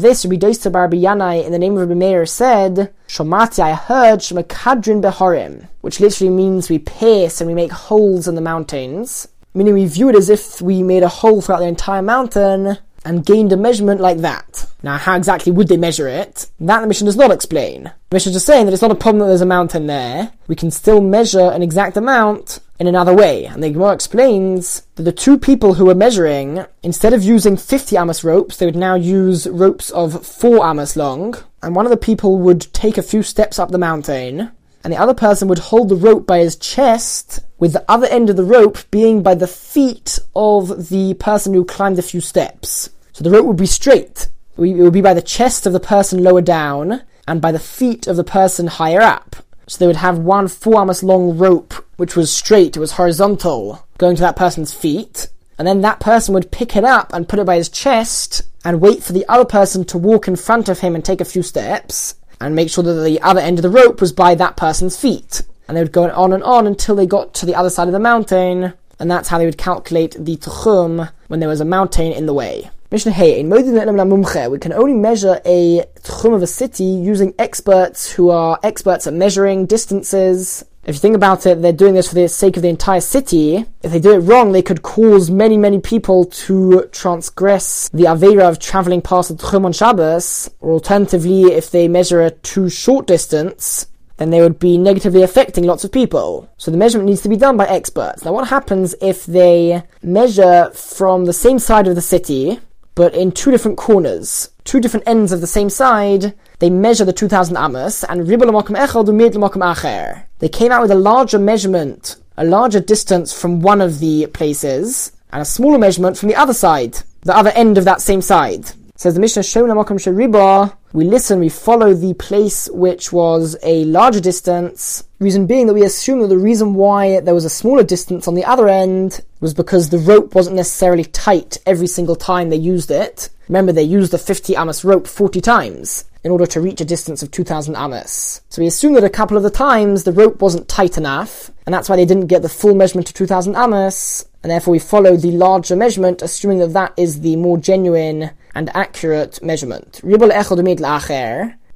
this, 0.00 0.26
Rabbi 0.26 0.36
Dostai 0.36 0.72
Bar 0.72 0.88
Yanai 0.90 1.44
in 1.44 1.52
the 1.52 1.58
name 1.58 1.72
of 1.78 1.88
Rabbi 1.88 1.94
Meir 1.94 2.26
said, 2.26 2.92
Shomati, 3.08 3.60
I 3.60 3.72
heard 3.72 4.20
Shemakadrin 4.20 5.00
Behorim, 5.00 5.68
which 5.80 5.98
literally 5.98 6.30
means 6.30 6.68
we 6.68 6.78
pierce 6.78 7.40
and 7.40 7.48
we 7.48 7.54
make 7.54 7.72
holes 7.72 8.28
in 8.28 8.34
the 8.34 8.42
mountains. 8.42 9.28
Meaning 9.54 9.74
we 9.74 9.86
view 9.86 10.10
it 10.10 10.16
as 10.16 10.28
if 10.28 10.60
we 10.60 10.82
made 10.82 11.02
a 11.02 11.08
hole 11.08 11.40
throughout 11.40 11.60
the 11.60 11.66
entire 11.66 12.02
mountain 12.02 12.78
and 13.04 13.24
gained 13.24 13.52
a 13.52 13.56
measurement 13.56 14.00
like 14.00 14.18
that. 14.18 14.66
Now, 14.82 14.96
how 14.98 15.16
exactly 15.16 15.52
would 15.52 15.68
they 15.68 15.76
measure 15.76 16.08
it? 16.08 16.50
That 16.60 16.80
the 16.80 16.86
Mishnah 16.86 17.06
does 17.06 17.16
not 17.16 17.30
explain. 17.30 17.84
The 17.84 18.14
Mishnah 18.16 18.30
is 18.30 18.36
just 18.36 18.46
saying 18.46 18.66
that 18.66 18.72
it's 18.72 18.82
not 18.82 18.90
a 18.90 18.96
problem 18.96 19.20
that 19.20 19.26
there's 19.26 19.40
a 19.40 19.46
mountain 19.46 19.86
there. 19.86 20.32
We 20.48 20.56
can 20.56 20.70
still 20.70 21.00
measure 21.00 21.50
an 21.50 21.62
exact 21.62 21.96
amount 21.96 22.60
in 22.78 22.86
another 22.86 23.14
way. 23.14 23.46
And 23.46 23.62
the 23.62 23.70
Gemara 23.70 23.92
explains 23.92 24.82
that 24.96 25.04
the 25.04 25.12
two 25.12 25.38
people 25.38 25.74
who 25.74 25.84
were 25.84 25.94
measuring, 25.94 26.64
instead 26.82 27.12
of 27.12 27.22
using 27.22 27.56
50 27.56 27.96
amos 27.96 28.24
ropes, 28.24 28.56
they 28.56 28.66
would 28.66 28.76
now 28.76 28.96
use 28.96 29.46
ropes 29.46 29.90
of 29.90 30.26
4 30.26 30.68
amos 30.68 30.96
long. 30.96 31.34
And 31.62 31.76
one 31.76 31.86
of 31.86 31.90
the 31.90 31.96
people 31.96 32.38
would 32.38 32.72
take 32.72 32.98
a 32.98 33.02
few 33.02 33.22
steps 33.22 33.58
up 33.58 33.70
the 33.70 33.78
mountain, 33.78 34.50
and 34.84 34.92
the 34.92 34.98
other 34.98 35.14
person 35.14 35.48
would 35.48 35.58
hold 35.58 35.88
the 35.88 35.96
rope 35.96 36.26
by 36.26 36.38
his 36.38 36.56
chest, 36.56 37.40
with 37.58 37.72
the 37.72 37.84
other 37.88 38.06
end 38.06 38.30
of 38.30 38.36
the 38.36 38.44
rope 38.44 38.78
being 38.90 39.22
by 39.22 39.34
the 39.34 39.46
feet 39.46 40.18
of 40.34 40.88
the 40.88 41.14
person 41.14 41.54
who 41.54 41.64
climbed 41.64 41.98
a 41.98 42.02
few 42.02 42.20
steps. 42.20 42.90
So 43.12 43.22
the 43.22 43.30
rope 43.30 43.46
would 43.46 43.56
be 43.56 43.66
straight. 43.66 44.28
It 44.58 44.76
would 44.76 44.92
be 44.92 45.00
by 45.00 45.14
the 45.14 45.22
chest 45.22 45.66
of 45.66 45.72
the 45.72 45.80
person 45.80 46.22
lower 46.22 46.42
down, 46.42 47.02
and 47.28 47.40
by 47.40 47.52
the 47.52 47.58
feet 47.58 48.06
of 48.06 48.16
the 48.16 48.24
person 48.24 48.66
higher 48.66 49.00
up. 49.00 49.36
So 49.68 49.78
they 49.78 49.86
would 49.86 49.96
have 49.96 50.18
one 50.18 50.48
four 50.48 50.84
long 50.84 51.38
rope, 51.38 51.72
which 51.96 52.16
was 52.16 52.32
straight, 52.32 52.76
it 52.76 52.80
was 52.80 52.92
horizontal, 52.92 53.86
going 53.98 54.16
to 54.16 54.22
that 54.22 54.36
person's 54.36 54.74
feet, 54.74 55.28
and 55.58 55.68
then 55.68 55.80
that 55.82 56.00
person 56.00 56.34
would 56.34 56.50
pick 56.50 56.74
it 56.74 56.84
up 56.84 57.12
and 57.12 57.28
put 57.28 57.38
it 57.38 57.46
by 57.46 57.56
his 57.56 57.68
chest, 57.68 58.42
and 58.64 58.80
wait 58.80 59.02
for 59.02 59.12
the 59.12 59.24
other 59.28 59.44
person 59.44 59.84
to 59.84 59.98
walk 59.98 60.26
in 60.26 60.36
front 60.36 60.68
of 60.68 60.80
him 60.80 60.94
and 60.94 61.04
take 61.04 61.20
a 61.20 61.24
few 61.24 61.42
steps, 61.42 62.16
and 62.46 62.56
make 62.56 62.70
sure 62.70 62.84
that 62.84 63.02
the 63.02 63.20
other 63.22 63.40
end 63.40 63.58
of 63.58 63.62
the 63.62 63.70
rope 63.70 64.00
was 64.00 64.12
by 64.12 64.34
that 64.34 64.56
person's 64.56 64.96
feet. 64.96 65.42
And 65.68 65.76
they 65.76 65.82
would 65.82 65.92
go 65.92 66.10
on 66.10 66.32
and 66.32 66.42
on 66.42 66.66
until 66.66 66.94
they 66.94 67.06
got 67.06 67.34
to 67.34 67.46
the 67.46 67.54
other 67.54 67.70
side 67.70 67.88
of 67.88 67.92
the 67.92 68.00
mountain, 68.00 68.74
and 68.98 69.10
that's 69.10 69.28
how 69.28 69.38
they 69.38 69.46
would 69.46 69.58
calculate 69.58 70.16
the 70.18 70.36
tuchum 70.36 71.10
when 71.28 71.40
there 71.40 71.48
was 71.48 71.60
a 71.60 71.64
mountain 71.64 72.12
in 72.12 72.26
the 72.26 72.34
way. 72.34 72.70
Mishnah 72.90 73.12
Hey, 73.12 73.40
in 73.40 73.48
we 73.48 74.58
can 74.58 74.72
only 74.74 74.92
measure 74.92 75.40
a 75.46 75.82
tchum 76.02 76.34
of 76.34 76.42
a 76.42 76.46
city 76.46 76.84
using 76.84 77.32
experts 77.38 78.12
who 78.12 78.28
are 78.28 78.60
experts 78.62 79.06
at 79.06 79.14
measuring 79.14 79.64
distances. 79.64 80.62
If 80.84 80.96
you 80.96 81.00
think 81.00 81.14
about 81.14 81.46
it, 81.46 81.62
they're 81.62 81.72
doing 81.72 81.94
this 81.94 82.08
for 82.08 82.16
the 82.16 82.28
sake 82.28 82.56
of 82.56 82.62
the 82.62 82.68
entire 82.68 83.00
city. 83.00 83.64
If 83.82 83.92
they 83.92 84.00
do 84.00 84.14
it 84.14 84.18
wrong, 84.18 84.50
they 84.50 84.62
could 84.62 84.82
cause 84.82 85.30
many, 85.30 85.56
many 85.56 85.80
people 85.80 86.24
to 86.24 86.88
transgress 86.90 87.88
the 87.90 88.04
Avera 88.04 88.48
of 88.48 88.58
traveling 88.58 89.00
past 89.00 89.28
the 89.28 89.36
Tchum 89.36 89.64
on 89.64 89.72
Shabbos, 89.72 90.50
or 90.60 90.72
alternatively, 90.72 91.44
if 91.44 91.70
they 91.70 91.86
measure 91.86 92.20
a 92.20 92.32
too 92.32 92.68
short 92.68 93.06
distance, 93.06 93.86
then 94.16 94.30
they 94.30 94.40
would 94.40 94.58
be 94.58 94.76
negatively 94.76 95.22
affecting 95.22 95.64
lots 95.64 95.84
of 95.84 95.92
people. 95.92 96.50
So 96.56 96.72
the 96.72 96.76
measurement 96.76 97.08
needs 97.08 97.22
to 97.22 97.28
be 97.28 97.36
done 97.36 97.56
by 97.56 97.66
experts. 97.66 98.24
Now 98.24 98.32
what 98.32 98.48
happens 98.48 98.96
if 99.00 99.24
they 99.24 99.84
measure 100.02 100.70
from 100.74 101.26
the 101.26 101.32
same 101.32 101.60
side 101.60 101.86
of 101.86 101.94
the 101.94 102.02
city, 102.02 102.58
but 102.96 103.14
in 103.14 103.30
two 103.30 103.52
different 103.52 103.78
corners, 103.78 104.50
two 104.64 104.80
different 104.80 105.08
ends 105.08 105.32
of 105.32 105.40
the 105.40 105.46
same 105.46 105.70
side, 105.70 106.34
they 106.62 106.70
measure 106.70 107.04
the 107.04 107.12
2000 107.12 107.56
amos, 107.56 108.04
and 108.04 108.24
acher. 108.24 110.22
They 110.38 110.48
came 110.48 110.70
out 110.70 110.82
with 110.82 110.92
a 110.92 110.94
larger 110.94 111.40
measurement, 111.40 112.14
a 112.36 112.44
larger 112.44 112.78
distance 112.78 113.32
from 113.32 113.62
one 113.62 113.80
of 113.80 113.98
the 113.98 114.26
places, 114.26 115.10
and 115.32 115.42
a 115.42 115.44
smaller 115.44 115.76
measurement 115.76 116.16
from 116.16 116.28
the 116.28 116.36
other 116.36 116.54
side, 116.54 116.98
the 117.22 117.36
other 117.36 117.50
end 117.56 117.78
of 117.78 117.84
that 117.86 118.00
same 118.00 118.22
side. 118.22 118.70
Says 118.94 119.14
the 119.14 119.20
Mishnah, 119.20 119.42
Sheriba, 119.42 120.72
we 120.92 121.04
listen, 121.04 121.40
we 121.40 121.48
follow 121.48 121.94
the 121.94 122.14
place 122.14 122.68
which 122.70 123.12
was 123.12 123.56
a 123.64 123.84
larger 123.86 124.20
distance. 124.20 125.02
Reason 125.22 125.46
being 125.46 125.68
that 125.68 125.74
we 125.74 125.84
assume 125.84 126.18
that 126.18 126.26
the 126.26 126.36
reason 126.36 126.74
why 126.74 127.20
there 127.20 127.32
was 127.32 127.44
a 127.44 127.48
smaller 127.48 127.84
distance 127.84 128.26
on 128.26 128.34
the 128.34 128.44
other 128.44 128.66
end 128.66 129.20
was 129.38 129.54
because 129.54 129.88
the 129.88 129.98
rope 129.98 130.34
wasn't 130.34 130.56
necessarily 130.56 131.04
tight 131.04 131.58
every 131.64 131.86
single 131.86 132.16
time 132.16 132.50
they 132.50 132.56
used 132.56 132.90
it. 132.90 133.28
Remember, 133.46 133.70
they 133.70 133.84
used 133.84 134.12
the 134.12 134.18
50 134.18 134.56
amos 134.56 134.84
rope 134.84 135.06
40 135.06 135.40
times 135.40 136.06
in 136.24 136.32
order 136.32 136.44
to 136.46 136.60
reach 136.60 136.80
a 136.80 136.84
distance 136.84 137.22
of 137.22 137.30
2000 137.30 137.76
amos. 137.76 138.40
So 138.48 138.62
we 138.62 138.66
assume 138.66 138.94
that 138.94 139.04
a 139.04 139.08
couple 139.08 139.36
of 139.36 139.44
the 139.44 139.50
times 139.50 140.02
the 140.02 140.10
rope 140.10 140.42
wasn't 140.42 140.68
tight 140.68 140.98
enough, 140.98 141.52
and 141.66 141.72
that's 141.72 141.88
why 141.88 141.94
they 141.94 142.04
didn't 142.04 142.26
get 142.26 142.42
the 142.42 142.48
full 142.48 142.74
measurement 142.74 143.08
of 143.08 143.14
2000 143.14 143.54
amos, 143.54 144.24
and 144.42 144.50
therefore 144.50 144.72
we 144.72 144.80
follow 144.80 145.16
the 145.16 145.30
larger 145.30 145.76
measurement, 145.76 146.20
assuming 146.20 146.58
that 146.58 146.72
that 146.72 146.94
is 146.96 147.20
the 147.20 147.36
more 147.36 147.58
genuine 147.58 148.32
and 148.56 148.74
accurate 148.74 149.40
measurement. 149.40 150.00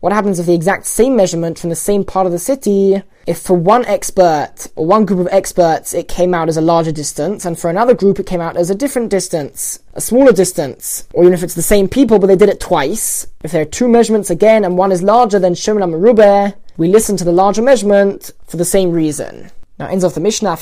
What 0.00 0.12
happens 0.12 0.38
if 0.38 0.46
the 0.46 0.54
exact 0.54 0.84
same 0.86 1.16
measurement 1.16 1.58
from 1.58 1.70
the 1.70 1.76
same 1.76 2.04
part 2.04 2.26
of 2.26 2.32
the 2.32 2.38
city, 2.38 3.02
if 3.26 3.40
for 3.40 3.54
one 3.54 3.84
expert 3.86 4.68
or 4.76 4.86
one 4.86 5.06
group 5.06 5.20
of 5.20 5.28
experts 5.32 5.94
it 5.94 6.06
came 6.06 6.34
out 6.34 6.48
as 6.48 6.58
a 6.58 6.60
larger 6.60 6.92
distance, 6.92 7.46
and 7.46 7.58
for 7.58 7.70
another 7.70 7.94
group 7.94 8.20
it 8.20 8.26
came 8.26 8.42
out 8.42 8.56
as 8.58 8.68
a 8.68 8.74
different 8.74 9.10
distance, 9.10 9.80
a 9.94 10.00
smaller 10.00 10.32
distance, 10.32 11.08
or 11.14 11.24
even 11.24 11.32
if 11.32 11.42
it's 11.42 11.54
the 11.54 11.62
same 11.62 11.88
people 11.88 12.18
but 12.18 12.26
they 12.26 12.36
did 12.36 12.50
it 12.50 12.60
twice, 12.60 13.26
if 13.42 13.52
there 13.52 13.62
are 13.62 13.64
two 13.64 13.88
measurements 13.88 14.28
again 14.28 14.64
and 14.64 14.76
one 14.76 14.92
is 14.92 15.02
larger 15.02 15.38
than 15.38 15.54
Shemra 15.54 15.88
Merubeh, 15.88 16.54
we 16.76 16.88
listen 16.88 17.16
to 17.16 17.24
the 17.24 17.32
larger 17.32 17.62
measurement 17.62 18.30
for 18.46 18.58
the 18.58 18.64
same 18.66 18.92
reason. 18.92 19.50
Now, 19.78 19.88
ends 19.88 20.04
of 20.04 20.14
the 20.14 20.20
Mishnah, 20.20 20.56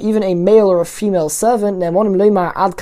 even 0.00 0.22
a 0.24 0.34
male 0.34 0.66
or 0.66 0.80
a 0.80 0.84
female 0.84 1.28
servant, 1.28 1.80
ad 1.80 2.76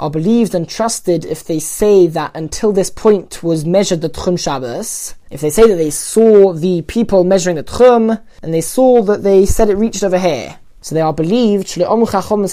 are 0.00 0.10
believed 0.10 0.54
and 0.54 0.68
trusted 0.68 1.24
if 1.24 1.44
they 1.44 1.60
say 1.60 2.08
that 2.08 2.32
until 2.34 2.72
this 2.72 2.90
point 2.90 3.40
was 3.44 3.64
measured 3.64 4.00
the 4.00 4.10
tchum 4.10 4.36
Shabbos. 4.36 5.14
If 5.30 5.42
they 5.42 5.50
say 5.50 5.68
that 5.68 5.76
they 5.76 5.90
saw 5.90 6.52
the 6.52 6.82
people 6.82 7.22
measuring 7.22 7.54
the 7.54 7.62
tchum, 7.62 8.20
and 8.42 8.52
they 8.52 8.62
saw 8.62 9.02
that 9.02 9.22
they 9.22 9.46
said 9.46 9.70
it 9.70 9.76
reached 9.76 10.02
over 10.02 10.18
here. 10.18 10.58
So 10.80 10.94
they 10.94 11.00
are 11.00 11.12
believed 11.12 11.74
because 11.74 12.52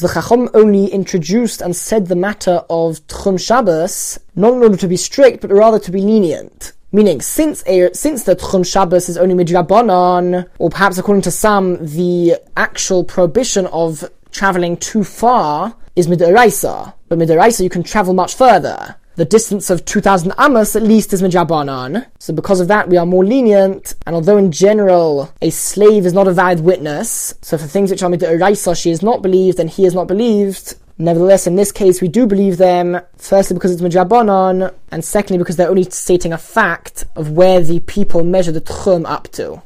the 0.00 0.10
Chacham 0.12 0.50
only 0.54 0.86
introduced 0.86 1.60
and 1.60 1.74
said 1.74 2.06
the 2.06 2.16
matter 2.16 2.62
of 2.68 3.06
Tchum 3.06 3.40
Shabbos, 3.40 4.18
not 4.34 4.52
in 4.52 4.62
order 4.62 4.76
to 4.76 4.88
be 4.88 4.98
strict, 4.98 5.40
but 5.40 5.50
rather 5.50 5.78
to 5.78 5.90
be 5.90 6.00
lenient. 6.00 6.72
Meaning, 6.92 7.20
since 7.20 7.62
since 7.92 8.22
the 8.22 8.36
Tchum 8.36 8.64
Shabbos 8.64 9.08
is 9.08 9.18
only 9.18 9.34
midrabanan, 9.34 10.48
or 10.58 10.70
perhaps 10.70 10.98
according 10.98 11.22
to 11.22 11.30
some, 11.30 11.84
the 11.84 12.36
actual 12.56 13.04
prohibition 13.04 13.66
of 13.66 14.08
traveling 14.30 14.76
too 14.76 15.02
far 15.02 15.76
is 15.96 16.06
midiraisa. 16.06 16.94
But 17.08 17.18
midiraisa, 17.18 17.62
you 17.62 17.70
can 17.70 17.82
travel 17.82 18.14
much 18.14 18.34
further. 18.34 18.96
The 19.16 19.24
distance 19.24 19.70
of 19.70 19.84
2000 19.86 20.34
amos 20.38 20.76
at 20.76 20.82
least 20.82 21.12
is 21.14 21.22
midrabanan. 21.22 22.06
So 22.18 22.34
because 22.34 22.60
of 22.60 22.68
that, 22.68 22.88
we 22.88 22.98
are 22.98 23.06
more 23.06 23.24
lenient. 23.24 23.94
And 24.06 24.14
although 24.14 24.36
in 24.36 24.52
general, 24.52 25.32
a 25.40 25.48
slave 25.50 26.04
is 26.04 26.12
not 26.12 26.28
a 26.28 26.32
valid 26.32 26.60
witness, 26.60 27.34
so 27.40 27.56
for 27.56 27.66
things 27.66 27.90
which 27.90 28.02
are 28.02 28.10
midiraisa, 28.10 28.80
she 28.80 28.90
is 28.90 29.02
not 29.02 29.22
believed 29.22 29.58
and 29.58 29.70
he 29.70 29.86
is 29.86 29.94
not 29.94 30.06
believed, 30.06 30.74
Nevertheless, 30.98 31.46
in 31.46 31.56
this 31.56 31.72
case, 31.72 32.00
we 32.00 32.08
do 32.08 32.26
believe 32.26 32.56
them, 32.56 32.98
firstly 33.18 33.54
because 33.54 33.70
it's 33.70 33.82
Midrabanon, 33.82 34.72
and 34.90 35.04
secondly 35.04 35.36
because 35.36 35.56
they're 35.56 35.68
only 35.68 35.84
stating 35.84 36.32
a 36.32 36.38
fact 36.38 37.04
of 37.14 37.32
where 37.32 37.60
the 37.60 37.80
people 37.80 38.24
measure 38.24 38.52
the 38.52 38.62
Tchum 38.62 39.04
up 39.06 39.28
to. 39.32 39.62